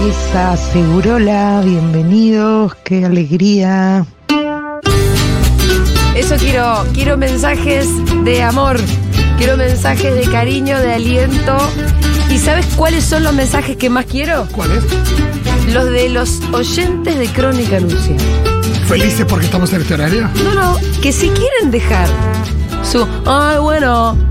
[0.00, 4.06] Esa Segurola, bienvenidos, qué alegría.
[6.16, 7.86] Eso quiero, quiero mensajes
[8.24, 8.80] de amor,
[9.36, 11.54] quiero mensajes de cariño, de aliento.
[12.30, 14.48] ¿Y sabes cuáles son los mensajes que más quiero?
[14.52, 14.84] ¿Cuál es?
[15.74, 18.16] Los de los oyentes de Crónica Anuncia.
[18.88, 20.30] ¿Felices porque estamos en este horario?
[20.42, 22.08] No, no, que si quieren dejar
[22.82, 23.06] su.
[23.26, 24.29] Ay, bueno.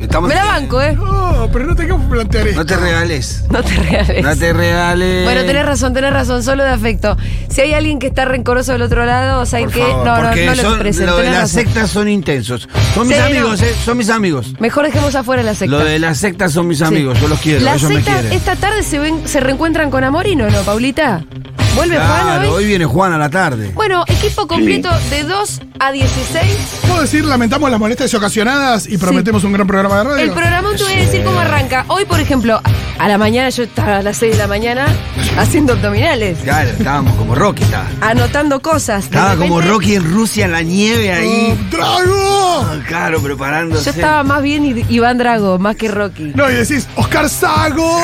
[0.00, 0.92] Estamos Me la banco, ¿eh?
[0.94, 2.60] No, pero no tengamos que plantear esto.
[2.60, 3.44] No te regales.
[3.50, 4.22] No te regales.
[4.24, 5.24] No te regales.
[5.24, 7.16] Bueno, tenés razón, tenés razón, solo de afecto.
[7.48, 9.80] Si hay alguien que está rencoroso del otro lado, ¿saben Por qué?
[9.80, 11.06] favor, no, no, no lo expresen.
[11.06, 12.68] Lo de las sectas son intensos.
[12.94, 13.66] Son mis Sí, amigos, no.
[13.66, 13.74] eh.
[13.84, 14.54] Son mis amigos.
[14.60, 15.76] Mejor dejemos afuera la secta.
[15.76, 16.84] Lo de las sectas son mis Sí.
[16.84, 17.20] amigos.
[17.20, 17.60] Yo los quiero.
[17.64, 18.32] Las ellos me sectas quieren.
[18.38, 21.24] esta tarde se ven, se reencuentran con Amorino, ¿no, Paulita?
[21.74, 22.56] ¿Vuelve Juan Claro, hoy?
[22.56, 23.70] hoy viene Juan a la tarde.
[23.74, 26.44] Bueno, equipo completo de 2 a 16.
[26.86, 30.24] ¿Puedo decir, lamentamos las molestias ocasionadas y prometemos un gran programa de radio?
[30.24, 31.84] El programa te voy a decir cómo arranca.
[31.88, 32.60] Hoy, por ejemplo,
[32.98, 34.86] a la mañana, yo estaba a las 6 de la mañana
[35.38, 37.62] haciendo abdominales, Claro, estábamos como Rocky.
[37.62, 39.02] Estaba, anotando cosas.
[39.02, 41.56] De estaba como repente, Rocky en Rusia en la nieve ahí.
[41.56, 42.66] ¡Oh, ¡Drago!
[42.68, 43.84] Ah, Claro, preparándose.
[43.84, 46.32] Yo estaba más bien I- Iván Drago, más que Rocky.
[46.34, 47.88] No, y decís, ¡Oscar Sago!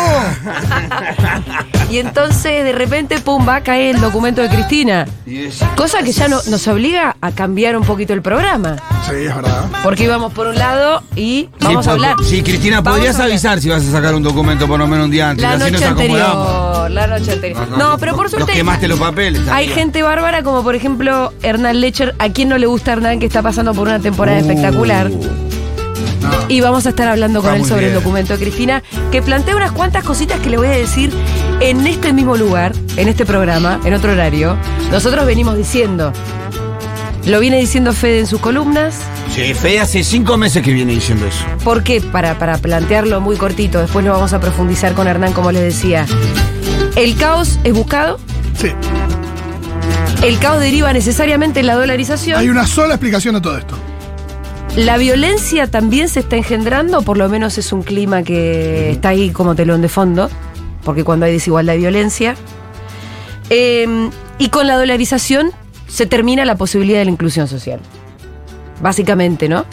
[1.91, 5.07] Y entonces, de repente, pum, va a caer el documento de Cristina.
[5.27, 7.31] Y Cosa que ya no, nos obliga a
[7.65, 8.77] cambiar un poquito el programa.
[9.09, 9.65] Sí, es verdad.
[9.83, 12.17] Porque íbamos por un lado y vamos sí, a hablar.
[12.23, 15.11] Sí, Cristina, Vamos ¿podrías avisar si vas a sacar un documento por lo menos un
[15.11, 15.43] día antes?
[15.43, 17.69] La Así noche nos anterior, la noche anterior.
[17.79, 18.53] No, pero por Nos suerte.
[18.53, 19.41] quemaste los papeles.
[19.51, 23.25] Hay gente bárbara como por ejemplo Hernán Lecher, a quien no le gusta Hernán que
[23.25, 25.11] está pasando por una temporada espectacular.
[25.11, 26.31] No.
[26.48, 29.57] Y vamos a estar hablando con Está él sobre el documento de Cristina, que plantea
[29.57, 31.11] unas cuantas cositas que le voy a decir
[31.61, 34.57] en este mismo lugar, en este programa, en otro horario.
[34.91, 36.12] Nosotros venimos diciendo,
[37.27, 38.97] lo viene diciendo Fede en sus columnas.
[39.34, 41.44] Sí, Fede hace cinco meses que viene diciendo eso.
[41.64, 42.00] ¿Por qué?
[42.00, 46.06] Para, para plantearlo muy cortito, después lo vamos a profundizar con Hernán, como les decía.
[46.97, 48.19] El caos es buscado,
[48.56, 48.70] Sí,
[50.22, 52.39] el caos deriva necesariamente en la dolarización.
[52.39, 53.77] hay una sola explicación a todo esto.
[54.77, 59.30] La violencia también se está engendrando, por lo menos es un clima que está ahí
[59.30, 60.30] como telón de fondo,
[60.84, 62.34] porque cuando hay desigualdad hay violencia.
[63.51, 64.08] Eh,
[64.39, 65.52] y con la dolarización
[65.89, 67.80] se termina la posibilidad de la inclusión social.
[68.80, 69.64] Básicamente, ¿no?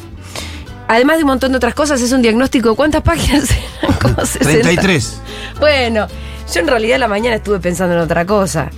[0.88, 2.75] Además de un montón de otras cosas, es un diagnóstico.
[2.75, 3.49] ¿Cuántas páginas
[3.81, 3.97] eran?
[3.97, 4.61] Como 60.
[4.61, 5.22] 33.
[5.59, 6.07] Bueno,
[6.53, 8.69] yo en realidad la mañana estuve pensando en otra cosa.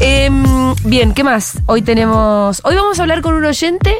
[0.00, 1.58] Em, bien, ¿qué más?
[1.66, 2.60] Hoy tenemos.
[2.64, 3.94] Hoy vamos a hablar con un oyente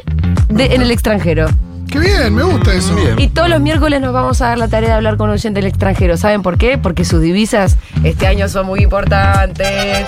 [0.49, 1.49] de, en el extranjero.
[1.91, 2.35] ¡Qué bien!
[2.35, 2.95] Me gusta eso.
[2.95, 3.19] Bien.
[3.19, 5.61] Y todos los miércoles nos vamos a dar la tarea de hablar con un oyente
[5.61, 6.17] del extranjero.
[6.17, 6.79] ¿Saben por qué?
[6.79, 10.07] Porque sus divisas este año son muy importantes.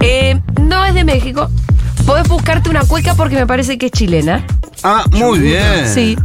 [0.00, 1.50] Eh, no es de México.
[2.06, 4.44] Podés buscarte una cueca porque me parece que es chilena.
[4.82, 5.88] Ah, muy bien.
[5.92, 6.16] Sí.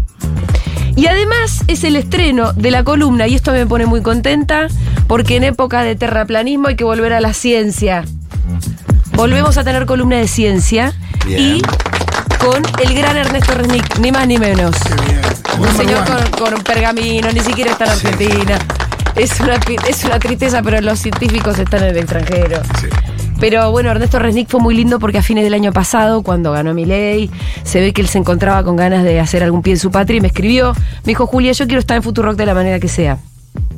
[0.96, 4.68] Y además es el estreno de la columna, y esto me pone muy contenta,
[5.08, 8.06] porque en época de terraplanismo hay que volver a la ciencia.
[9.14, 10.94] Volvemos a tener columna de ciencia
[11.26, 11.58] Bien.
[11.58, 11.62] y
[12.38, 14.76] con el gran Ernesto Resnick, ni más ni menos.
[14.78, 15.22] Qué bien.
[15.60, 18.60] Un señor con, con un pergamino, ni siquiera está en Argentina.
[19.16, 19.56] Es una,
[19.88, 22.62] es una tristeza, pero los científicos están en el extranjero.
[22.80, 22.88] Sí.
[23.48, 26.74] Pero bueno, Ernesto Resnick fue muy lindo porque a fines del año pasado, cuando ganó
[26.74, 27.30] mi ley,
[27.62, 30.18] se ve que él se encontraba con ganas de hacer algún pie en su patria
[30.18, 30.74] y me escribió.
[30.74, 33.20] Me dijo, Julia, yo quiero estar en Futurock de la manera que sea.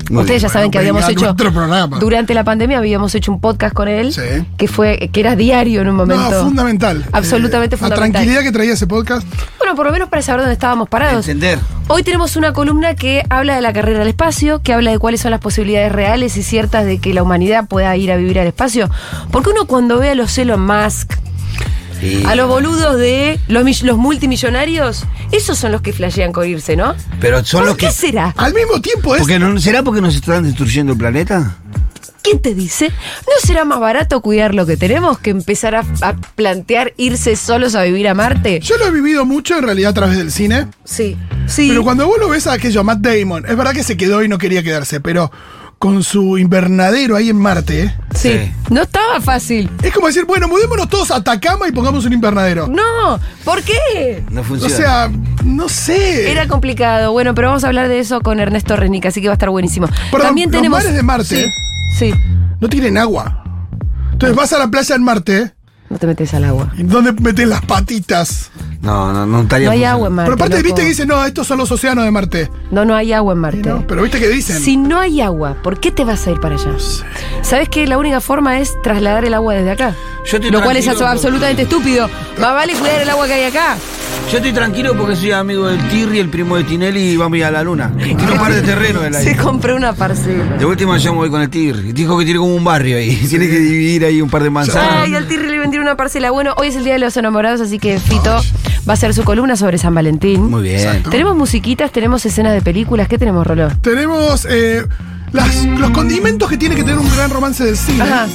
[0.09, 0.50] Muy Ustedes bien.
[0.50, 1.35] ya saben que habíamos hecho.
[1.35, 2.00] programa.
[2.00, 4.22] Durante la pandemia habíamos hecho un podcast con él Sí.
[4.57, 6.29] que fue que era diario en un momento.
[6.31, 7.06] No, fundamental.
[7.12, 8.07] Absolutamente Eh, fundamental.
[8.07, 9.28] La tranquilidad que traía ese podcast.
[9.59, 11.28] Bueno, por lo menos para saber dónde estábamos parados.
[11.28, 11.59] Entender.
[11.90, 15.22] Hoy tenemos una columna que habla de la carrera al espacio, que habla de cuáles
[15.22, 18.47] son las posibilidades reales y ciertas de que la humanidad pueda ir a vivir al
[18.47, 18.89] espacio.
[19.31, 21.13] Porque uno cuando ve a los Elon Musk,
[22.00, 22.24] Sí.
[22.25, 26.96] a los boludos de los, los multimillonarios, esos son los que flashean con irse, ¿no?
[27.19, 27.91] Pero son ¿Por los qué que.
[27.91, 28.34] será?
[28.38, 29.22] Al mismo tiempo es.
[29.22, 31.57] Porque no, ¿Será porque nos están destruyendo el planeta?
[32.22, 32.90] ¿Quién te dice?
[32.90, 37.74] ¿No será más barato cuidar lo que tenemos que empezar a, a plantear irse solos
[37.74, 38.59] a vivir a Marte?
[38.59, 40.68] Yo lo he vivido mucho en realidad a través del cine.
[40.84, 41.16] Sí,
[41.47, 41.69] sí.
[41.69, 44.24] Pero cuando vos lo ves a aquello, a Matt Damon, es verdad que se quedó
[44.24, 45.31] y no quería quedarse, pero
[45.79, 47.95] con su invernadero ahí en Marte, ¿eh?
[48.15, 48.29] sí.
[48.31, 48.51] Sí.
[48.69, 49.69] No estaba fácil.
[49.83, 52.68] es como decir, bueno, mudémonos todos a Atacama y pongamos un invernadero.
[52.68, 54.24] No, ¿por qué?
[54.31, 54.75] No O funciona.
[54.75, 55.12] sea,
[55.45, 56.31] no sé.
[56.31, 57.12] Era complicado.
[57.12, 59.50] Bueno, pero vamos a hablar de eso con Ernesto Renick, así que va a estar
[59.50, 59.88] buenísimo.
[60.12, 60.79] Perdón, También los tenemos.
[60.79, 61.25] mares de Marte
[61.95, 62.13] Sí, sí.
[62.59, 63.44] no tienen agua.
[64.12, 65.53] Entonces vas a la playa en Marte,
[65.89, 66.73] No te metes al agua.
[66.77, 68.50] ¿y dónde metes las patitas?
[68.81, 70.27] No, no, no estaría No hay agua en Marte.
[70.31, 70.63] Pero aparte, loco.
[70.65, 72.50] viste que dicen, no, estos son los océanos de Marte.
[72.71, 73.69] No, no hay agua en Marte.
[73.69, 74.59] no, pero viste que dicen.
[74.59, 76.71] Si no hay agua, ¿por qué te vas a ir para allá?
[77.41, 79.95] ¿Sabes que la única forma es trasladar el agua desde acá?
[80.25, 82.09] Yo Lo cual es porque- absolutamente estúpido.
[82.39, 83.77] Más vale cuidar el agua que hay acá.
[84.31, 87.38] Yo estoy tranquilo porque soy amigo del Tirri, el primo de Tinelli, y vamos a
[87.38, 87.94] ir a la luna.
[87.97, 90.57] Tiene un par de terreno de la Se compró una parcela.
[90.57, 91.94] De última yo me voy con el Tirri.
[91.94, 93.15] Dijo que tiene como un barrio ahí.
[93.30, 95.03] Tiene que dividir ahí un par de manzanas.
[95.06, 96.31] Ay, al Tirri le vendieron una parcela.
[96.31, 98.38] Bueno, hoy es el Día de los Enamorados, así que Fito
[98.88, 100.50] va a hacer su columna sobre San Valentín.
[100.50, 100.78] Muy bien.
[100.80, 101.10] Exacto.
[101.10, 103.07] Tenemos musiquitas, tenemos escenas de películas.
[103.07, 103.69] ¿Qué tenemos, Rolo?
[103.81, 104.86] Tenemos eh,
[105.34, 108.01] las- los condimentos que tiene que tener un gran romance del cine.
[108.04, 108.28] Ajá.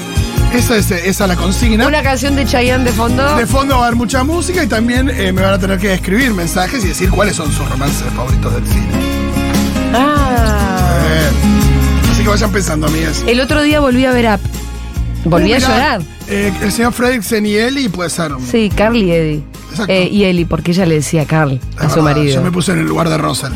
[0.53, 1.87] Esa es esa es la consigna.
[1.87, 3.37] Una canción de Chayanne de fondo.
[3.37, 5.95] De fondo va a haber mucha música y también eh, me van a tener que
[5.95, 8.87] escribir mensajes y decir cuáles son sus romances favoritos del cine.
[9.95, 10.99] Ah.
[11.07, 13.23] Eh, así que vayan pensando, amigas.
[13.27, 14.41] El otro día volví a ver Up.
[15.25, 16.03] Volví Uh, a llorar.
[16.29, 18.33] eh, el señor Fredricksen y Eli puede ser.
[18.51, 19.43] Sí, Carl y Eddie.
[19.89, 22.35] Eh, y Eli, porque ella le decía Carl es a su marido.
[22.35, 23.53] Yo me puse en el lugar de Russell.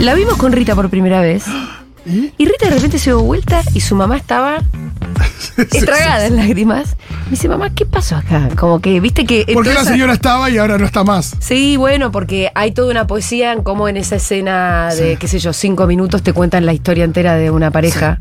[0.00, 1.44] La vimos con Rita por primera vez.
[2.06, 2.32] ¿Y?
[2.38, 4.62] Y Rita de repente se dio vuelta y su mamá estaba
[5.56, 6.96] estragada en lágrimas.
[7.24, 8.48] Me dice, mamá, ¿qué pasó acá?
[8.56, 9.44] Como que, viste que.
[9.52, 11.36] ¿Por qué la señora estaba y ahora no está más?
[11.40, 15.38] Sí, bueno, porque hay toda una poesía en cómo en esa escena de, qué sé
[15.38, 18.20] yo, cinco minutos te cuentan la historia entera de una pareja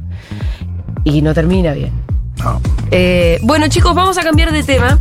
[1.03, 1.94] y no termina bien.
[2.39, 2.62] No.
[2.92, 5.00] Eh, bueno, chicos, vamos a cambiar de tema.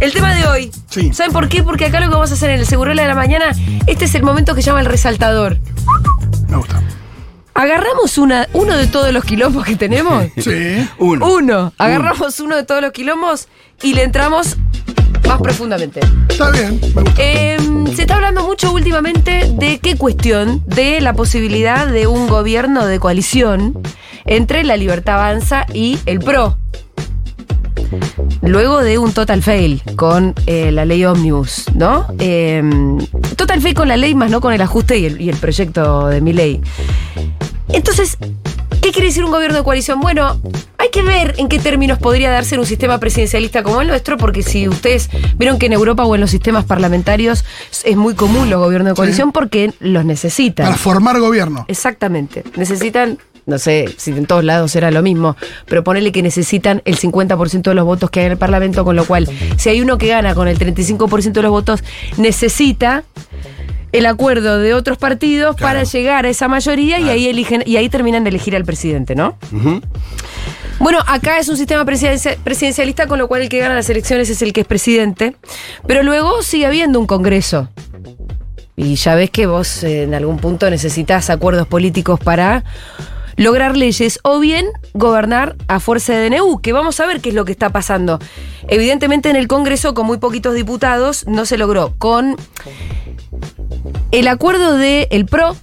[0.00, 0.70] El tema de hoy.
[0.88, 1.12] Sí.
[1.12, 1.62] ¿Saben por qué?
[1.62, 3.52] Porque acá lo que vamos a hacer en el Segurola de la Mañana,
[3.86, 5.58] este es el momento que llama el resaltador.
[6.48, 6.80] Me gusta.
[7.54, 10.24] Agarramos una, uno de todos los quilombos que tenemos.
[10.40, 10.88] Sí.
[10.98, 11.26] Uno.
[11.26, 11.72] Uno.
[11.78, 13.48] Agarramos uno de todos los quilombos
[13.82, 14.56] y le entramos
[15.28, 16.00] más profundamente.
[16.28, 16.80] Está bien.
[16.94, 17.22] Me gusta.
[17.22, 17.58] Eh,
[17.94, 22.98] se está hablando mucho últimamente de qué cuestión, de la posibilidad de un gobierno de
[22.98, 23.78] coalición
[24.24, 26.56] entre la Libertad Avanza y el PRO.
[28.42, 32.06] Luego de un total fail con eh, la ley Omnibus, ¿no?
[32.18, 32.62] Eh,
[33.36, 36.06] total fail con la ley, más no con el ajuste y el, y el proyecto
[36.06, 36.60] de mi ley.
[37.68, 38.18] Entonces,
[38.82, 40.00] ¿qué quiere decir un gobierno de coalición?
[40.00, 40.40] Bueno,
[40.78, 44.16] hay que ver en qué términos podría darse en un sistema presidencialista como el nuestro,
[44.16, 47.44] porque si ustedes vieron que en Europa o en los sistemas parlamentarios
[47.84, 50.66] es muy común los gobiernos de coalición porque los necesitan.
[50.66, 51.64] Para formar gobierno.
[51.68, 52.44] Exactamente.
[52.56, 56.96] Necesitan, no sé si en todos lados será lo mismo, pero ponele que necesitan el
[56.98, 59.98] 50% de los votos que hay en el Parlamento, con lo cual, si hay uno
[59.98, 61.82] que gana con el 35% de los votos,
[62.16, 63.04] necesita
[63.92, 67.88] el acuerdo de otros partidos para llegar a esa mayoría y ahí eligen y ahí
[67.88, 69.36] terminan de elegir al presidente, ¿no?
[70.78, 74.30] Bueno, acá es un sistema presidencia- presidencialista, con lo cual el que gana las elecciones
[74.30, 75.34] es el que es presidente,
[75.86, 77.68] pero luego sigue habiendo un Congreso.
[78.76, 82.64] Y ya ves que vos eh, en algún punto necesitas acuerdos políticos para
[83.42, 87.34] lograr leyes o bien gobernar a fuerza de DNU, que vamos a ver qué es
[87.34, 88.18] lo que está pasando.
[88.68, 91.94] Evidentemente en el Congreso, con muy poquitos diputados, no se logró.
[91.98, 92.36] Con
[94.12, 95.56] el acuerdo del el PRO,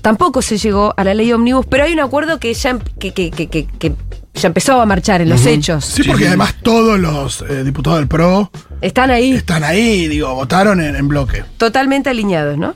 [0.00, 3.12] tampoco se llegó a la ley Omnibus, pero hay un acuerdo que ya, em- que,
[3.12, 3.92] que- que- que- que
[4.34, 5.84] ya empezó a marchar en los hechos.
[5.84, 8.50] Sí, porque además todos los eh, diputados del PRO
[8.80, 9.32] Están ahí.
[9.32, 11.44] están ahí, digo, votaron en, en bloque.
[11.56, 12.74] totalmente alineados, ¿no?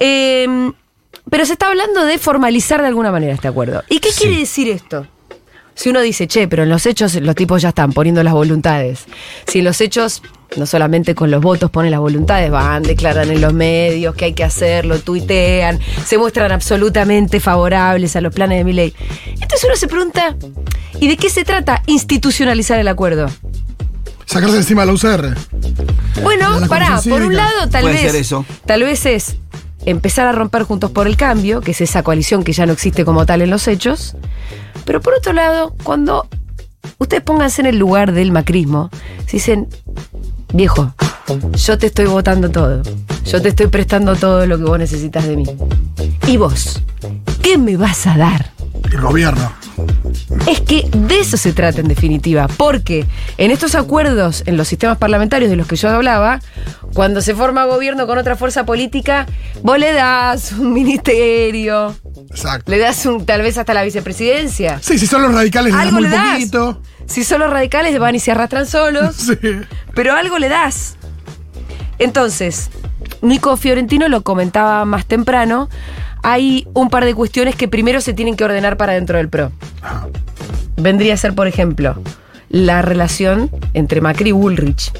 [0.00, 0.72] Eh,
[1.28, 3.82] pero se está hablando de formalizar de alguna manera este acuerdo.
[3.88, 5.06] ¿Y qué quiere decir esto?
[5.74, 9.06] Si uno dice, che, pero en los hechos los tipos ya están poniendo las voluntades.
[9.46, 10.22] Si en los hechos,
[10.56, 14.32] no solamente con los votos ponen las voluntades, van, declaran en los medios que hay
[14.34, 18.94] que hacerlo, tuitean, se muestran absolutamente favorables a los planes de mi ley.
[19.26, 20.36] Entonces uno se pregunta,
[21.00, 23.30] ¿y de qué se trata institucionalizar el acuerdo?
[24.26, 25.34] Sacarse encima la UCR.
[26.22, 28.12] Bueno, la pará, por un lado tal Puede vez.
[28.12, 28.44] ser eso.
[28.66, 29.36] Tal vez es
[29.86, 33.04] empezar a romper Juntos por el Cambio, que es esa coalición que ya no existe
[33.04, 34.16] como tal en los hechos.
[34.84, 36.28] Pero por otro lado, cuando
[36.98, 38.90] ustedes pónganse en el lugar del macrismo,
[39.26, 39.68] si dicen,
[40.52, 40.94] viejo,
[41.54, 42.82] yo te estoy votando todo,
[43.24, 45.44] yo te estoy prestando todo lo que vos necesitas de mí.
[46.26, 46.82] ¿Y vos?
[47.42, 48.50] ¿Qué me vas a dar?
[48.90, 49.59] El gobierno.
[50.46, 53.06] Es que de eso se trata en definitiva, porque
[53.36, 56.40] en estos acuerdos, en los sistemas parlamentarios de los que yo hablaba,
[56.94, 59.26] cuando se forma gobierno con otra fuerza política,
[59.62, 61.94] vos le das un ministerio,
[62.30, 62.70] Exacto.
[62.72, 64.78] le das un, tal vez hasta la vicepresidencia.
[64.82, 66.32] Sí, si son los radicales, le das Algo muy le das.
[66.32, 66.82] poquito.
[67.06, 69.36] Si son los radicales van y se arrastran solos, Sí.
[69.94, 70.96] pero algo le das.
[71.98, 72.70] Entonces,
[73.22, 75.68] Nico Fiorentino lo comentaba más temprano,
[76.22, 79.52] hay un par de cuestiones que primero se tienen que ordenar para dentro del PRO.
[80.80, 82.00] Vendría a ser, por ejemplo,
[82.48, 84.92] la relación entre Macri y Bullrich.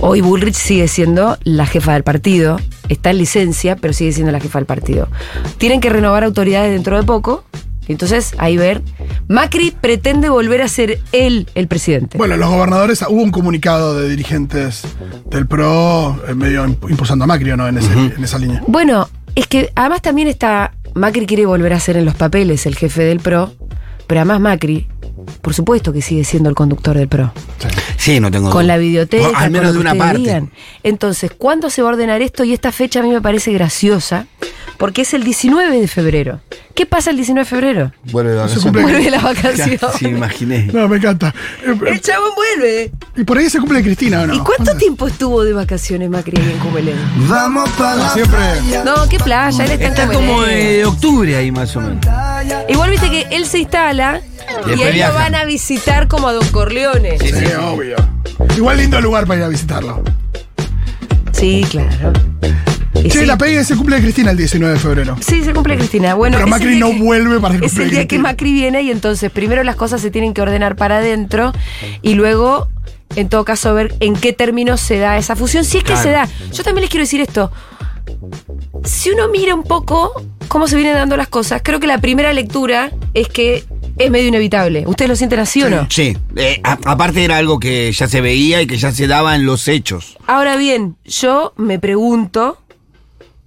[0.00, 2.58] Hoy Bullrich sigue siendo la jefa del partido,
[2.88, 5.08] está en licencia, pero sigue siendo la jefa del partido.
[5.58, 7.44] Tienen que renovar autoridades dentro de poco,
[7.86, 8.80] y entonces ahí ver,
[9.28, 12.16] Macri pretende volver a ser él el presidente.
[12.16, 14.82] Bueno, los gobernadores, hubo un comunicado de dirigentes
[15.28, 17.68] del PRO eh, medio imp- impulsando a Macri, ¿o ¿no?
[17.68, 18.62] En, ese- en esa línea.
[18.66, 20.72] Bueno, es que además también está.
[20.94, 23.52] Macri quiere volver a ser en los papeles el jefe del PRO,
[24.10, 24.88] pero además Macri,
[25.40, 27.32] por supuesto que sigue siendo el conductor del PRO.
[27.96, 28.74] Sí, no tengo Con duda.
[28.74, 30.18] la videoteca, O Al con menos lo de una parte.
[30.18, 30.50] digan.
[30.82, 32.42] Entonces, ¿cuándo se va a ordenar esto?
[32.42, 34.26] Y esta fecha a mí me parece graciosa,
[34.80, 36.40] porque es el 19 de febrero.
[36.74, 37.92] ¿Qué pasa el 19 de febrero?
[38.04, 38.64] Vuelve vacaciones.
[38.64, 39.78] cumple- Vuelve la vacación.
[39.98, 40.70] Sí, me imaginé.
[40.72, 41.34] No, me encanta.
[41.62, 42.90] Eh, eh, El chabón vuelve.
[43.14, 44.34] y por ahí se cumple Cristina, ¿o no?
[44.34, 46.96] ¿Y cuánto tiempo estuvo de vacaciones Macri ahí en Cumelén?
[47.28, 48.38] Vamos para Siempre.
[48.82, 51.98] No, qué playa, él está en Está como de octubre ahí más o menos.
[52.70, 54.22] Igual viste que él se instala
[54.74, 57.18] Y y, ahí lo van a visitar como a Don Corleone.
[57.18, 57.96] Sí, obvio.
[58.56, 60.02] Igual lindo lugar para ir a visitarlo.
[61.32, 62.12] Sí, claro.
[63.08, 65.16] Sí, la pega se cumple Cristina el 19 de febrero.
[65.20, 66.14] sí, se cumple Cristina.
[66.14, 68.22] Bueno, Pero Macri no que- vuelve para el Es el día de que Cristina.
[68.30, 71.52] Macri viene y entonces primero las cosas se tienen que ordenar para adentro
[72.02, 72.68] y luego,
[73.16, 75.64] en todo caso, ver en qué términos se da esa fusión.
[75.64, 76.02] Si es que Claro.
[76.02, 76.28] se da.
[76.52, 77.50] Yo también les quiero decir esto.
[78.84, 80.12] Si uno mira un poco
[80.48, 83.64] cómo se vienen dando las cosas, creo que la primera lectura es que
[83.98, 84.84] es medio inevitable.
[84.86, 85.86] ¿Ustedes lo sienten así o no?
[85.90, 89.34] Sí, eh, a- aparte era algo que ya se veía y que ya se daba
[89.36, 90.16] en los hechos.
[90.26, 92.59] Ahora bien, yo me pregunto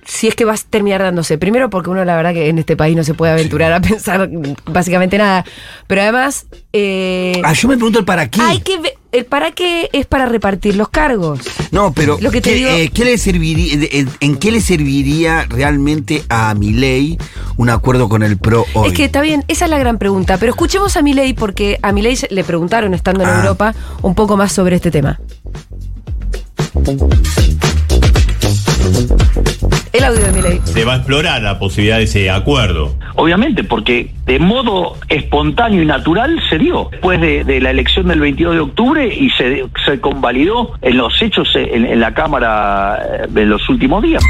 [0.06, 1.38] si es que va a terminar dándose.
[1.38, 4.30] Primero porque uno la verdad que en este país no se puede aventurar a pensar
[4.66, 5.46] básicamente nada.
[5.88, 8.42] Pero además, eh, Ah, yo me pregunto el para qué.
[8.42, 11.40] hay que ver, el para qué es para repartir los cargos.
[11.72, 14.62] No, pero Lo que te ¿qué, digo- eh, ¿qué le serviría, en, en qué le
[14.62, 17.18] serviría realmente a Milei
[17.58, 18.90] un acuerdo con el PRO hoy?
[18.90, 20.38] Es que está bien, esa es la gran pregunta.
[20.38, 23.38] Pero escuchemos a Milei porque a Milei le preguntaron estando en Ah.
[23.42, 25.20] Europa un poco más sobre este tema.
[29.94, 30.60] El audio de Milei.
[30.64, 32.96] se va a explorar la posibilidad de ese acuerdo.
[33.14, 38.20] Obviamente, porque de modo espontáneo y natural se dio después de, de la elección del
[38.20, 43.28] 22 de octubre y se, se convalidó en los hechos en, en la Cámara eh,
[43.30, 44.24] de los últimos días.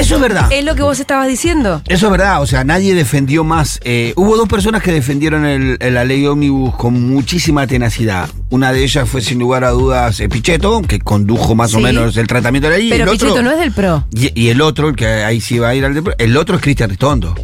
[0.00, 0.50] Eso es verdad.
[0.50, 1.82] Es lo que vos estabas diciendo.
[1.86, 3.78] Eso es verdad, o sea, nadie defendió más.
[3.84, 8.28] eh, hubo dos personas que defendieron el- el- la ley ómnibus con muchísima tenacidad.
[8.50, 11.82] Una de ellas fue sin lugar a dudas eh, Pichetto, que condujo más o Sí.
[11.84, 12.90] menos el tratamiento de la ley.
[12.90, 14.04] Pero el otro- Pichetto no es del PRO.
[14.14, 16.56] Y, y el otro, el que ahí sí va a ir al de- el otro
[16.56, 17.34] es Cristian Ritondo.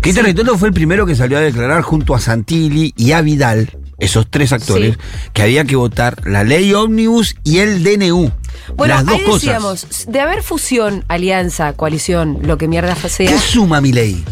[0.00, 3.70] Cristian Ritondo fue el primero que salió a declarar junto a Santilli y a Vidal,
[3.98, 5.30] esos tres actores, Sí.
[5.32, 8.30] que había que votar la ley ómnibus y el DNU.
[8.76, 9.40] Bueno, las dos ahí cosas.
[9.42, 14.22] decíamos, de haber fusión, alianza, coalición, lo que mierda sea, ¿Qué suma mi ley?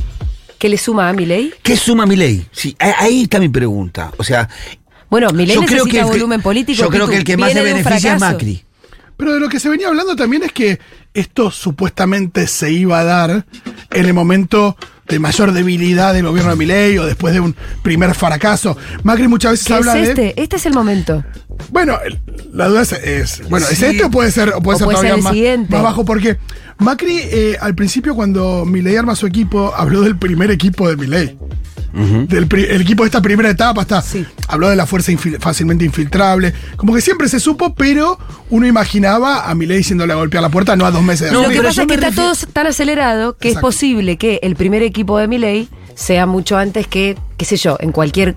[0.58, 1.52] ¿qué le suma a Milei?
[1.62, 2.46] ¿Qué suma mi ley?
[2.50, 4.10] Sí, ahí está mi pregunta.
[4.16, 4.48] O sea,
[5.10, 6.80] Bueno, yo creo necesita que el que- volumen político.
[6.82, 8.20] Yo creo que el que más se beneficia es.
[8.20, 8.64] Macri.
[9.18, 10.78] Pero de lo que se venía hablando también es que
[11.14, 13.46] esto supuestamente se iba a dar
[13.92, 14.76] en el momento
[15.08, 18.76] de mayor debilidad del gobierno de Milei o después de un primer fracaso.
[19.02, 20.02] Macri muchas veces ¿Qué es habla de.
[20.02, 20.42] este?
[20.42, 21.24] Este es el momento.
[21.70, 21.98] Bueno,
[22.52, 23.84] la duda es, es- bueno, ¿es Sí.
[23.86, 25.72] este o puede ser, o puede O ser puede ser todavía el más, siguiente.
[25.72, 26.04] más bajo?
[26.04, 26.38] Porque
[26.78, 31.38] Macri, eh, al principio, cuando Milei arma su equipo, habló del primer equipo de Milei.
[31.96, 34.26] Del pri- el equipo de esta primera etapa hasta Sí.
[34.48, 36.52] habló de la fuerza infil- fácilmente infiltrable.
[36.76, 38.18] Como que siempre se supo, pero
[38.50, 41.42] uno imaginaba a Milei diciéndole a golpear la puerta, no a dos meses de No,
[41.44, 43.68] lo que pasa es que está todo tan acelerado que Exacto.
[43.68, 47.78] es posible que el primer equipo de Milei sea mucho antes que, qué sé yo,
[47.80, 48.36] en cualquier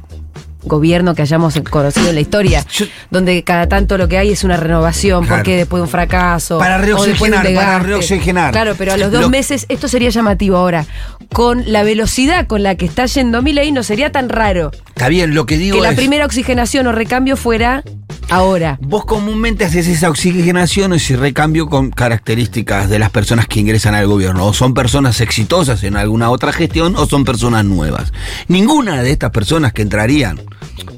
[0.63, 4.43] gobierno que hayamos conocido en la historia, Yo- donde cada tanto lo que hay es
[4.43, 5.37] una renovación, Claro.
[5.37, 6.57] porque después de un fracaso.
[6.59, 8.51] Para de reoxigenar, para reoxigenar.
[8.51, 10.85] Claro, pero a los dos Lo- meses esto sería llamativo ahora.
[11.31, 15.35] Con la velocidad con la que está yendo Milei no sería tan raro Está bien,
[15.35, 17.83] lo que digo que la primera oxigenación o recambio fuera
[18.29, 18.77] ahora.
[18.81, 23.95] Vos comúnmente haces esa oxigenación o ese recambio con características de las personas que ingresan
[23.95, 24.45] al gobierno.
[24.45, 28.13] O son personas exitosas en alguna otra gestión o son personas nuevas.
[28.47, 30.39] Ninguna de estas personas que entrarían,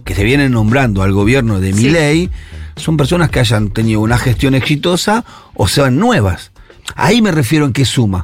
[0.05, 1.83] que se vienen nombrando al gobierno de Sí.
[1.85, 2.29] Milei,
[2.75, 5.23] son personas que hayan tenido una gestión exitosa
[5.55, 6.51] o sean nuevas.
[6.95, 8.23] Ahí me refiero en qué suma.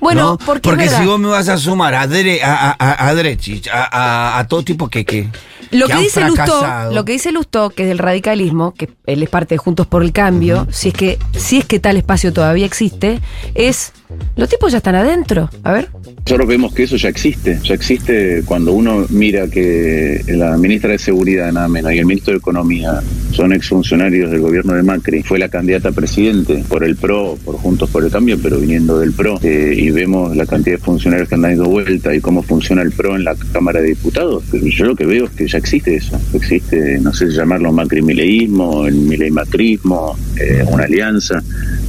[0.00, 0.38] Bueno, ¿no?
[0.38, 3.84] porque, porque si vos me vas a sumar a, a, a, a- a Drechich, a,
[3.90, 5.28] a- a todo tipo que, que,
[5.70, 9.22] Lo que, han dice Lustó, lo que dice Lustó, que es del radicalismo, que él
[9.22, 12.32] es parte de Juntos por el Cambio, si es que si es que tal espacio
[12.32, 13.20] todavía existe,
[13.54, 13.92] es
[14.36, 15.48] los tipos ya están adentro.
[15.62, 15.88] A ver.
[16.24, 20.98] Nosotros vemos que eso ya existe, ya existe cuando uno mira que la ministra de
[20.98, 23.00] Seguridad, nada menos, y el ministro de Economía
[23.32, 27.56] son exfuncionarios del gobierno de Macri, fue la candidata a presidente por el PRO, por
[27.56, 31.28] Juntos por el Cambio, pero viniendo del PRO, eh, y vemos la cantidad de funcionarios
[31.28, 34.44] que han dado vuelta y cómo funciona el PRO en la Cámara de Diputados.
[34.52, 38.86] Yo lo que veo es que ya existe eso, existe, no sé si llamarlo macrimileísmo,
[38.86, 41.42] el mileimacrismo, eh, una alianza,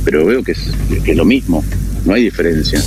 [0.04, 0.72] pero veo que es,
[1.04, 1.64] que es lo mismo,
[2.06, 2.82] no hay diferencia.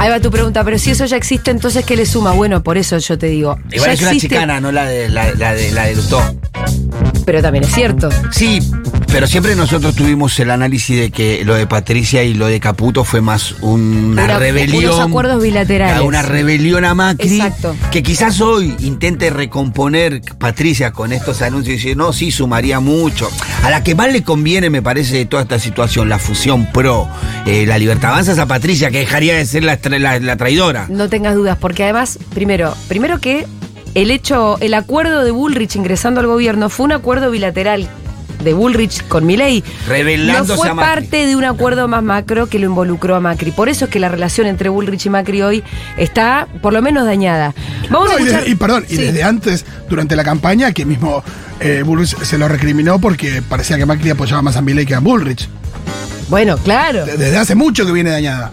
[0.00, 2.32] Ahí va tu pregunta, pero si eso ya existe, entonces ¿qué le suma?
[2.32, 3.58] Bueno, por eso yo te digo.
[3.72, 6.37] Igual ya es una chicana, no la de la, la de la de Lustó.
[7.28, 8.08] Pero también es cierto.
[8.30, 8.58] Sí,
[9.12, 13.04] pero siempre nosotros tuvimos el análisis de que lo de Patricia y lo de Caputo
[13.04, 14.94] fue más una, Una- rebelión.
[14.94, 16.00] unos acuerdos bilaterales.
[16.00, 17.38] Una rebelión a Macri.
[17.38, 17.76] Exacto.
[17.90, 23.28] Que quizás hoy intente recomponer Patricia con estos anuncios y decir, no, sí, sumaría mucho.
[23.62, 27.06] A la que más le conviene, me parece, de toda esta situación, la fusión pro,
[27.44, 29.78] eh, la libertad avanza es a Patricia, que dejaría de ser la-
[30.18, 30.86] la traidora.
[30.88, 33.46] No tengas dudas, porque además, primero, primero que
[33.94, 37.88] el hecho, el acuerdo de Bullrich ingresando al gobierno fue un acuerdo bilateral
[38.42, 39.64] de Bullrich con Milei.
[39.88, 40.94] Revelándose No fue a Macri.
[40.94, 43.50] parte de un acuerdo más macro que lo involucró a Macri.
[43.50, 45.64] Por eso es que la relación entre Bullrich y Macri hoy
[45.96, 47.52] está por lo menos dañada.
[47.90, 51.24] Vamos No, a y, desde- y perdón, y desde antes, durante la campaña, que mismo
[51.58, 55.00] eh, Bullrich se lo recriminó porque parecía que Macri apoyaba más a Milei que a
[55.00, 55.48] Bullrich.
[56.28, 57.06] Bueno, claro.
[57.06, 58.52] De- Desde hace mucho que viene dañada,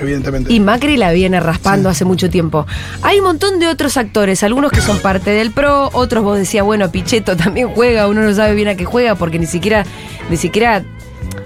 [0.00, 0.52] evidentemente.
[0.52, 2.66] Y Macri la viene raspando hace mucho tiempo.
[3.02, 6.64] Hay un montón de otros actores, algunos que son parte del PRO, otros vos decías,
[6.64, 9.84] bueno, Pichetto también juega, uno no sabe bien a qué juega porque ni siquiera,
[10.30, 10.84] ni siquiera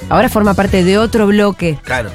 [0.09, 1.78] ahora forma parte de otro bloque.
[1.85, 2.11] Claro.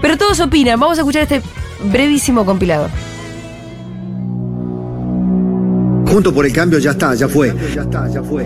[0.00, 1.42] Pero todos opinan, vamos a escuchar este
[1.84, 2.88] brevísimo compilado.
[6.12, 7.54] Junto por el cambio ya está, ya fue.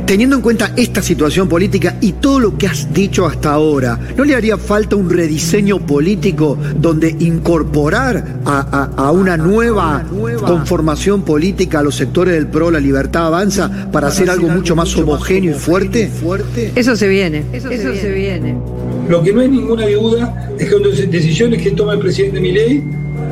[0.07, 4.25] Teniendo en cuenta esta situación política y todo lo que has dicho hasta ahora, ¿no
[4.25, 8.61] le haría falta un rediseño político donde incorporar a,
[8.97, 10.05] a- a una nueva
[10.47, 14.95] conformación política a los sectores del PRO, la libertad avanza, para hacer algo mucho más
[14.97, 16.09] homogéneo y fuerte?
[16.77, 18.57] Eso se viene, eso, se, viene.
[19.09, 22.83] Lo que no hay ninguna duda es que son decisiones que toma el presidente Milei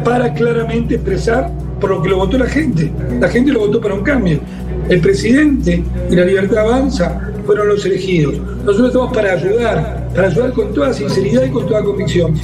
[0.04, 1.50] para claramente expresar
[1.80, 2.90] por lo que lo votó la gente.
[3.20, 4.40] La gente lo votó para un cambio.
[4.88, 8.34] El presidente y la libertad avanza fueron los elegidos.
[8.64, 12.34] Nosotros estamos para ayudar, para ayudar con toda sinceridad y con toda convicción.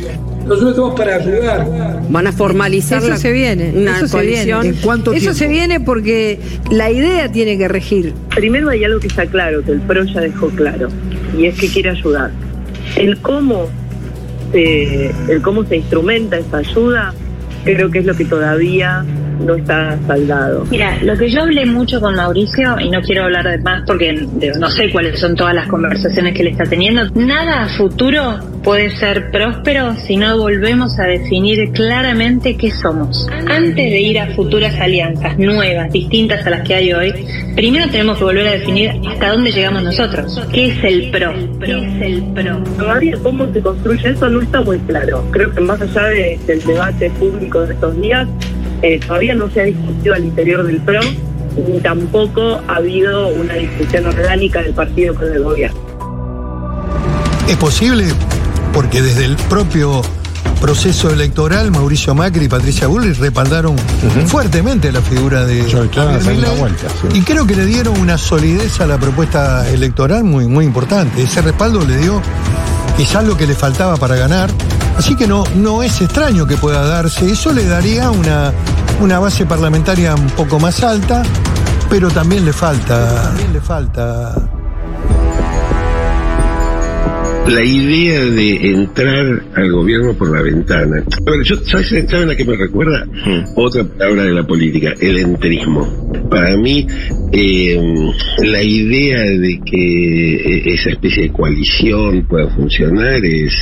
[0.46, 1.66] Nosotros estamos para ayudar.
[2.10, 4.50] Van a formalizar Eso la- se viene, una eso se viene.
[4.68, 5.38] ¿En cuánto Eso tiempo?
[5.38, 8.14] se viene porque la idea tiene que regir.
[8.34, 10.88] Primero hay algo que está claro, que el PRO ya dejó claro,
[11.38, 12.30] y es que quiere ayudar.
[12.96, 13.66] El cómo
[14.52, 17.14] se, el cómo se instrumenta esa ayuda,
[17.64, 19.04] creo que es lo que todavía
[19.44, 20.64] no está saldado.
[20.70, 24.12] Mira, lo que yo hablé mucho con Mauricio, y no quiero hablar de más porque
[24.58, 28.90] no sé cuáles son todas las conversaciones que él está teniendo, nada a futuro puede
[28.96, 33.26] ser próspero si no volvemos a definir claramente qué somos.
[33.48, 37.12] Antes de ir a futuras alianzas nuevas, distintas a las que hay hoy,
[37.56, 40.40] primero tenemos que volver a definir hasta dónde llegamos nosotros.
[40.52, 41.32] ¿Qué es el PRO?
[41.64, 42.62] ¿Qué es el PRO?
[42.78, 45.24] Todavía cómo se construye eso no está muy claro.
[45.30, 48.28] Creo que más allá de- del debate público de estos días,
[48.82, 51.00] eh, todavía no se ha discutido al interior del PRO,
[51.68, 55.78] ni tampoco ha habido una discusión orgánica del partido con el gobierno.
[57.48, 58.06] Es posible
[58.72, 60.02] porque desde el propio
[60.60, 63.76] proceso electoral Mauricio Macri y Patricia Bullrich respaldaron
[64.26, 66.50] fuertemente la figura de Javier Milei
[67.14, 71.22] y creo que le dieron una solidez a la propuesta electoral muy, muy importante.
[71.22, 72.20] Ese respaldo le dio
[72.96, 74.50] quizás lo que le faltaba para ganar.
[74.96, 77.30] Así que no, no es extraño que pueda darse.
[77.30, 78.52] Eso le daría una,
[79.00, 81.22] una base parlamentaria un poco más alta,
[81.88, 83.22] pero también le falta.
[83.22, 84.49] También le falta
[87.50, 91.04] la idea de entrar al gobierno por la ventana.
[91.24, 93.06] Bueno, yo, ¿sabes, ¿saben a qué me recuerda?
[93.56, 95.88] Otra palabra de la política, el entrismo.
[96.30, 96.86] Para mí,
[97.32, 97.78] eh,
[98.44, 103.54] la idea de que eh, esa especie de coalición pueda funcionar es...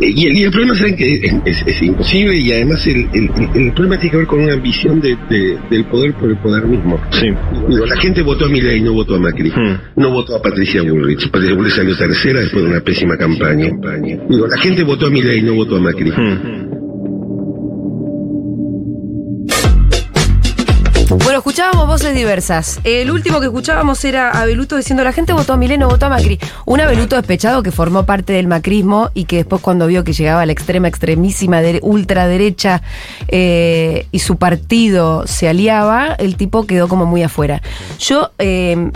[0.00, 3.08] eh, y, el, y el problema, ¿saben que es, es- es imposible y además el,
[3.14, 6.36] el- el problema tiene que ver con una ambición de- de- del poder por el
[6.38, 6.98] poder mismo.
[7.68, 9.50] Digo, la gente votó a Milei, no votó a Macri.
[9.96, 11.30] No votó a Patricia Bullrich.
[11.30, 13.68] Patricia Bullrich salió tercera después de una pésima campaña.
[14.28, 16.12] Digo, la gente votó a Milei, no votó a Macri.
[21.36, 22.80] Bueno, escuchábamos voces diversas.
[22.82, 26.38] El último que escuchábamos era a diciendo la gente votó a Mileno, votó a Macri.
[26.64, 30.46] Un Beluto despechado que formó parte del macrismo y que después cuando vio que llegaba
[30.46, 32.80] la extrema, extremísima de ultraderecha
[33.28, 37.60] eh, y su partido se aliaba, el tipo quedó como muy afuera.
[37.98, 38.90] Yo, eh,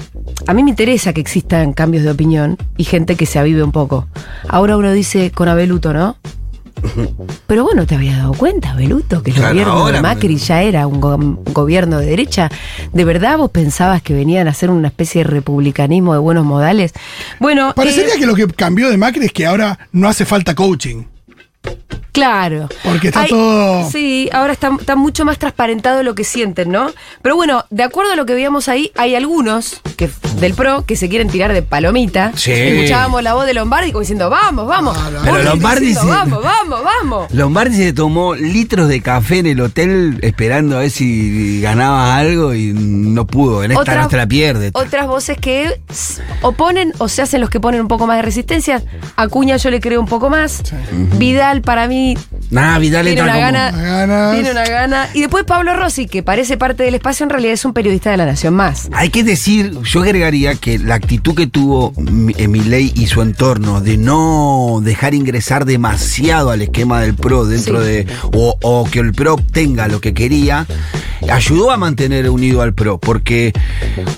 [0.46, 3.72] a mí me interesa que existan cambios de opinión y gente que se avive un
[3.72, 4.06] poco.
[4.48, 6.16] Ahora uno dice con Abeluto, ¿no?
[7.46, 10.08] Pero vos no te habías dado cuenta, Beluto, que el Claro, gobierno ahora de me-
[10.08, 12.50] Macri ya era un go- gobierno de derecha.
[12.92, 16.92] ¿De verdad vos pensabas que venían a hacer una especie de republicanismo de buenos modales?
[17.38, 20.54] Bueno, Parecería eh, que lo que cambió de Macri es que ahora no hace falta
[20.54, 21.04] coaching.
[22.12, 22.68] Claro.
[22.82, 23.90] Porque está Hay- todo.
[23.90, 26.90] Sí, ahora está, está mucho más transparentado lo que sienten, ¿no?
[27.22, 30.96] Pero bueno, de acuerdo a lo que veíamos ahí, hay algunos que, del PRO que
[30.96, 32.32] se quieren tirar de palomita.
[32.36, 32.52] Sí.
[32.52, 34.96] Escuchábamos la voz de Lombardi como diciendo, vamos, vamos.
[35.24, 36.18] Pero Lombardi diciendo, sí.
[36.18, 37.32] Vamos, vamos, vamos.
[37.32, 42.54] Lombardi se tomó litros de café en el hotel esperando a ver si ganaba algo
[42.54, 43.62] y no pudo.
[43.64, 44.70] En esta Otra- no se la pierde.
[44.74, 45.80] Otras voces que
[46.42, 48.82] oponen o se hacen los que ponen un poco más de resistencia.
[49.16, 50.62] Acuña yo le creo un poco más.
[51.18, 51.99] Vidal para mí
[52.50, 53.70] Nah, Vidal tiene una como- gana.
[53.70, 54.32] Ganas.
[54.34, 55.08] Tiene una gana.
[55.14, 58.16] Y después Pablo Rossi, que parece parte del espacio, en realidad es un periodista de
[58.16, 58.88] la Nación Más.
[58.92, 63.22] Hay que decir, yo agregaría que la actitud que tuvo Mi- eh, Milei y su
[63.22, 67.86] entorno de no dejar ingresar demasiado al esquema del PRO dentro Sí.
[67.86, 68.06] de.
[68.32, 70.66] O, o que el PRO obtenga lo que quería,
[71.30, 72.98] ayudó a mantener unido al PRO.
[72.98, 73.52] Porque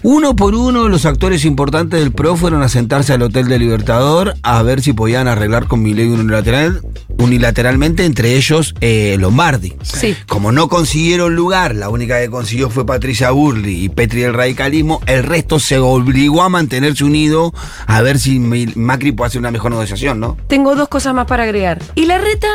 [0.02, 4.34] uno por uno los actores importantes del PRO fueron a sentarse al Hotel del Libertador
[4.42, 6.82] a ver si podían arreglar con Milei unilateral,
[7.18, 9.74] unilateralmente, entre ellos eh, Lombardi.
[9.82, 10.16] Sí.
[10.28, 15.00] Como no consiguieron lugar, la única que consiguió fue Patricia Burley y Petri del radicalismo,
[15.06, 17.52] el resto se obligó a mantenerse unido
[17.86, 20.36] a ver si Macri puede hacer una mejor negociación, ¿no?
[20.46, 21.80] Tengo dos cosas más para agregar.
[21.94, 22.48] ¿Y la reta?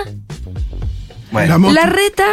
[1.31, 1.73] La moto.
[1.73, 2.25] La reta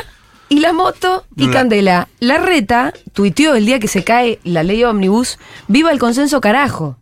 [0.49, 2.09] y la moto y La- Candela.
[2.21, 6.97] La reta tuiteó el día que se cae la ley ómnibus, viva el consenso carajo.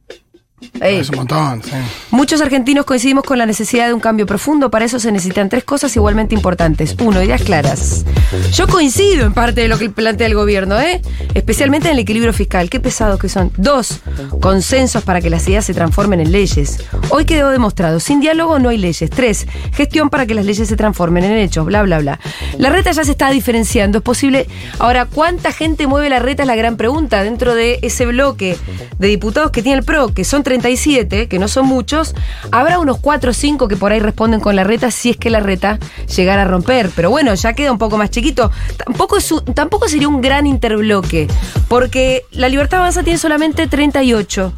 [0.80, 0.96] Ey.
[0.98, 1.70] Es un montón, sí.
[2.10, 4.70] Muchos argentinos coincidimos con la necesidad de un cambio profundo.
[4.70, 6.96] Para eso se necesitan tres cosas igualmente importantes.
[7.00, 8.04] Uno, ideas claras.
[8.52, 11.00] Yo coincido en parte de lo que plantea el gobierno, ¿eh?
[11.34, 12.70] especialmente en el equilibrio fiscal.
[12.70, 13.52] Qué pesados que son.
[13.56, 14.00] Dos,
[14.40, 16.78] consensos para que las ideas se transformen en leyes.
[17.10, 19.10] Hoy quedó demostrado, sin diálogo no hay leyes.
[19.10, 22.20] Tres, gestión para que las leyes se transformen en hechos, bla, bla, bla.
[22.58, 24.46] La reta ya se está diferenciando, es posible.
[24.78, 26.42] Ahora, ¿cuánta gente mueve la reta?
[26.42, 27.22] Es la gran pregunta.
[27.22, 28.56] Dentro de ese bloque
[28.98, 32.14] de diputados que tiene el PRO, que son 37, que no son muchos,
[32.50, 35.30] habrá unos 4 o 5 que por ahí responden con la reta si es que
[35.30, 35.78] la reta
[36.14, 36.90] llegara a romper.
[36.94, 38.50] Pero bueno, ya queda un poco más chiquito.
[38.84, 41.26] Tampoco, es un- tampoco sería un gran interbloque,
[41.68, 44.52] porque la Libertad Avanza tiene solamente 38.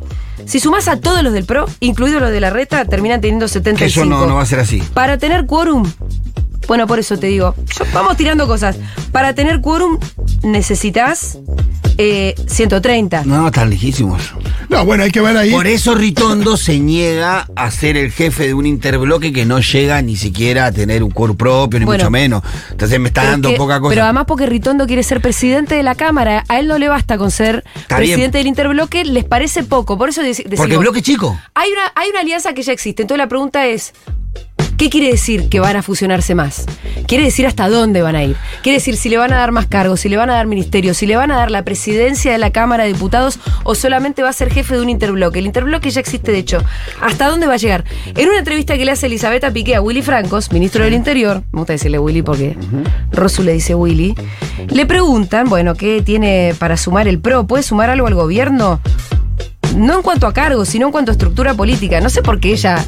[0.47, 3.53] Si sumás a todos los del PRO, incluidos los de la reta, terminan teniendo Que
[3.53, 4.01] 75.
[4.01, 4.83] eso no, no va a ser así.
[4.95, 5.89] Para tener quórum,
[6.67, 8.77] bueno, por eso te digo, yo- vamos tirando cosas.
[9.13, 9.99] Para tener quórum
[10.43, 11.39] necesitas
[11.99, 13.23] eh, 130.
[13.25, 14.33] No, están lejísimos.
[14.69, 15.51] No, bueno, hay que ver ahí.
[15.51, 20.01] Por eso Ritondo se niega a ser el jefe de un interbloque que no llega
[20.03, 22.03] ni siquiera a tener un core propio, ni Bueno.
[22.05, 22.43] mucho menos.
[22.71, 23.91] Entonces me está dando que- poca cosa.
[23.91, 27.19] Pero además porque Ritondo quiere ser presidente de la Cámara, a él no le basta
[27.19, 28.11] con ser Está bien.
[28.13, 29.97] presidente del interbloque, les parece poco.
[29.99, 31.39] Por eso decimos, Porque el bloque es chico.
[31.55, 33.03] Hay una, hay una alianza que ya existe.
[33.03, 33.93] Entonces la pregunta es,
[34.77, 36.67] ¿qué quiere decir que van a fusionarse más?
[37.07, 38.37] Quiere decir hasta dónde van a ir.
[38.63, 40.97] Quiere decir si le van a dar más cargos, si le van a dar ministerios,
[40.97, 44.31] si le van a dar la presidencia de la Cámara de Diputados o solamente va
[44.31, 45.39] a ser jefe de un interbloque.
[45.39, 46.63] El interbloque ya existe, de hecho.
[47.01, 47.85] ¿Hasta dónde va a llegar?
[48.17, 51.61] En una entrevista que le hace Elisabetta Piqué a Willy Francos, ministro del Interior, me
[51.61, 52.57] gusta decirle Willy porque
[53.13, 54.15] Rosu le dice Willy,
[54.69, 57.47] le preguntan, bueno, ¿qué tiene para sumar el PRO?
[57.47, 58.81] ¿Puede sumar algo al gobierno?
[59.77, 62.01] No en cuanto a cargos, sino en cuanto a estructura política.
[62.01, 62.85] No sé por qué ella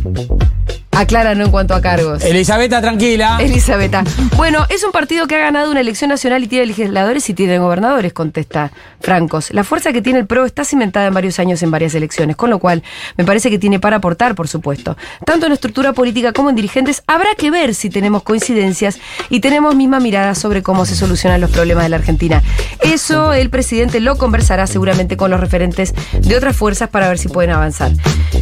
[0.96, 2.24] aclara no en cuanto a cargos.
[2.24, 3.38] Elisabetta, tranquila.
[3.40, 4.02] Elisabetta.
[4.36, 7.58] Bueno, es un partido que ha ganado una elección nacional y tiene legisladores y tiene
[7.58, 9.52] gobernadores, contesta Francos.
[9.52, 12.50] La fuerza que tiene el PRO está cimentada en varios años en varias elecciones, con
[12.50, 12.82] lo cual
[13.16, 14.96] me parece que tiene para aportar, por supuesto.
[15.24, 19.74] Tanto en estructura política como en dirigentes, habrá que ver si tenemos coincidencias y tenemos
[19.76, 22.42] misma mirada sobre cómo se solucionan los problemas de la Argentina.
[22.80, 27.28] Eso el presidente lo conversará seguramente con los referentes de otras fuerzas para ver si
[27.28, 27.92] pueden avanzar.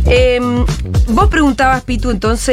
[0.06, 0.64] Em,
[1.08, 2.43] vos preguntabas, Pitu, entonces,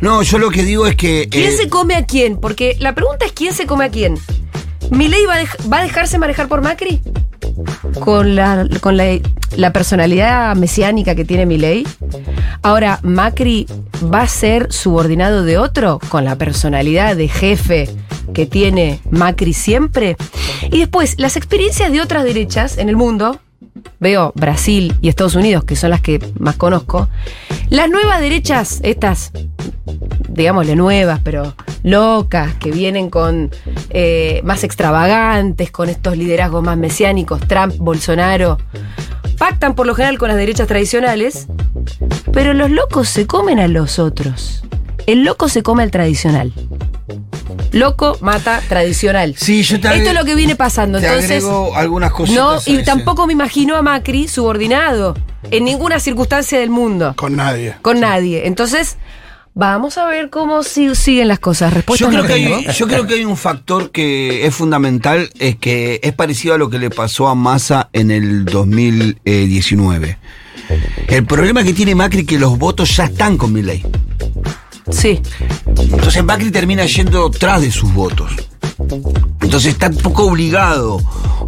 [0.00, 1.28] No, yo lo que digo es que.
[1.30, 2.36] ¿Quién eh, se come a quién?
[2.38, 4.18] Porque la pregunta es quién se come a quién.
[4.90, 5.36] ¿Milei va
[5.72, 7.00] va a dejarse manejar por Macri?
[8.00, 9.18] Con la, con la,
[9.56, 11.86] la personalidad mesiánica que tiene Milei.
[12.62, 13.66] Ahora, ¿Macri
[14.12, 16.00] va a ser subordinado de otro?
[16.08, 17.88] Con la personalidad de jefe
[18.34, 20.16] que tiene Macri siempre.
[20.70, 23.40] Y después, las experiencias de otras derechas en el mundo,
[23.98, 27.08] veo Brasil y Estados Unidos, que son las que más conozco,
[27.68, 29.32] las nuevas derechas, estas,
[30.28, 33.50] digámosle nuevas, pero locas, que vienen con
[33.90, 38.58] eh, más extravagantes, con estos liderazgos más mesiánicos, Trump, Bolsonaro,
[39.38, 41.46] pactan por lo general con las derechas tradicionales,
[42.32, 44.62] pero los locos se comen a los otros.
[45.06, 46.52] El loco se come al tradicional.
[47.72, 49.34] Loco mata tradicional.
[49.36, 50.98] Sí, yo te Esto es lo que viene pasando.
[51.00, 51.44] te Entonces,
[51.74, 52.82] algunas cositas no, y ese.
[52.84, 55.16] tampoco me imagino a Macri subordinado
[55.50, 57.14] en ninguna circunstancia del mundo.
[57.16, 57.74] Con nadie.
[57.82, 58.46] Con nadie.
[58.46, 58.96] Entonces,
[59.54, 61.72] vamos a ver cómo si- siguen las cosas.
[61.74, 65.30] Respuestas Yo creo, no que hay, yo creo que hay un factor que es fundamental,
[65.38, 70.18] es que es parecido a lo que le pasó a Massa en el 2019.
[71.08, 73.84] El problema que tiene Macri es que los votos ya están con Milei.
[74.90, 75.20] Sí.
[75.78, 78.32] Entonces Macri termina yendo tras de sus votos.
[79.40, 81.00] Entonces está un poco obligado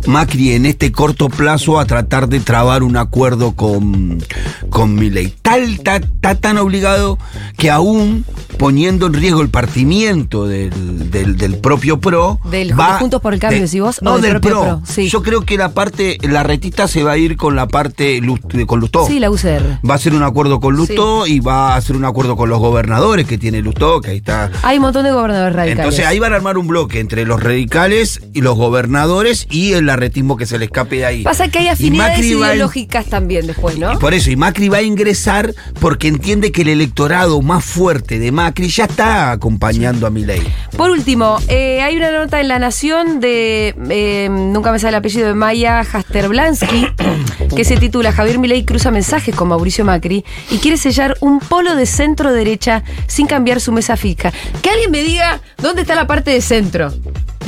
[0.06, 4.22] Macri en este corto plazo a tratar de trabar un acuerdo con,
[4.70, 5.32] con Milei.
[5.42, 7.18] Tal, ta- está tan obligado
[7.56, 8.24] que aún
[8.58, 12.40] poniendo en riesgo el partimiento del, del- del propio PRO.
[12.50, 14.60] Del- de Juntos por el Cambio, de- vos, No, o del PRO.
[14.62, 15.08] PRO, sí.
[15.08, 18.20] Yo creo que la parte, la retita se va a ir con la parte
[18.66, 19.06] con Lustó.
[19.06, 19.78] Sí, la UCR.
[19.88, 22.58] Va a hacer un acuerdo con Lustó y va a hacer un acuerdo con los
[22.58, 24.50] gobernadores que tiene Lustó, que ahí está.
[24.62, 25.78] Hay un montón de gobernadores radicales.
[25.84, 29.88] Entonces ahí van a armar un bloque entre los radicales y los gobernadores y el
[29.88, 31.22] arretismo que se le escape de ahí.
[31.22, 33.92] Pasa que hay afinidades ideológicas también después, ¿no?
[33.92, 38.18] y por eso, y Macri va a ingresar porque entiende que el electorado más fuerte
[38.18, 40.42] de Macri ya está acompañando a Milei.
[40.76, 44.96] Por último, eh, hay una nota en La Nación de, eh, nunca me sale el
[44.96, 46.88] apellido de Maya Hasterblansky,
[47.56, 51.76] que se titula Javier Milei cruza mensajes con Mauricio Macri y quiere sellar un polo
[51.76, 54.32] de centro derecha sin cambiar su mesa fija.
[54.62, 56.92] Que alguien me diga dónde está la parte de centro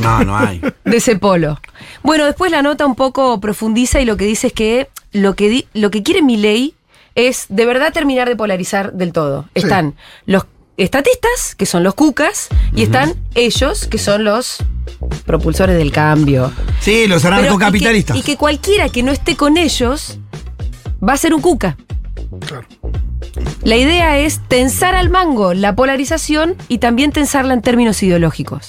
[0.00, 0.61] No, no hay.
[0.85, 1.61] de ese polo.
[2.03, 5.48] Bueno, después la nota un poco profundiza y lo que dice es que lo que,
[5.48, 6.74] di- lo que quiere Milei
[7.14, 9.44] es de verdad terminar de polarizar del todo.
[9.55, 9.62] Sí.
[9.62, 9.94] Están
[10.27, 10.46] los
[10.77, 14.57] estatistas, que son los cucas, y están ellos, que son los
[15.24, 16.50] propulsores del cambio.
[16.81, 18.16] Sí, los anarcocapitalistas.
[18.16, 20.18] Y que, y que cualquiera que no esté con ellos
[21.07, 21.77] va a ser un cuca.
[23.62, 28.66] La idea es tensar al mango la polarización y también tensarla en términos ideológicos.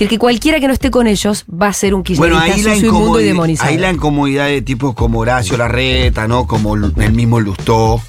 [0.00, 2.70] Es decir, que cualquiera que no esté con ellos va a ser un Bueno, kirchnerista
[2.72, 3.68] ahí la, inmundo y demonizado.
[3.68, 6.46] ahí la incomodidad de tipos como Horacio Larreta, ¿no?
[6.46, 8.00] Como el el mismo Lustó,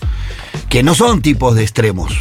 [0.69, 2.13] que no son tipos de extremos.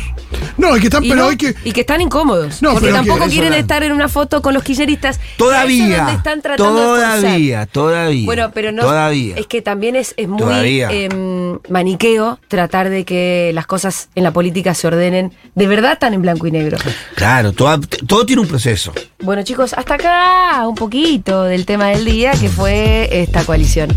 [0.61, 1.55] No, es que están, y, pero no- hay que.
[1.65, 2.61] y que están incómodos.
[2.63, 5.17] No, porque pero tampoco quieren estar en una foto con los kirchneristas.
[5.17, 5.97] Es Todavía.
[5.99, 7.01] donde están tratando de.
[7.03, 8.27] Todavía, todavía.
[8.27, 8.83] Bueno, pero no.
[8.83, 9.37] Todavía.
[9.37, 14.33] Es que también es, es muy em, maniqueo tratar de que las cosas en la
[14.33, 16.77] política se ordenen de verdad tan en blanco y negro.
[17.15, 18.93] Claro, todo, todo tiene un proceso.
[19.21, 23.91] Bueno, chicos, hasta acá un poquito del tema del día que fue esta coalición.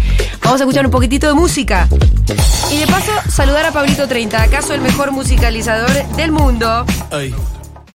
[0.43, 1.87] Vamos a escuchar un poquitito de música.
[2.71, 6.85] Y de paso, saludar a Pablito 30, acaso el mejor musicalizador del mundo.
[7.11, 7.33] Ay.